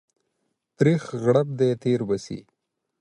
[0.77, 2.39] تريخ غړپ دى تير به سي.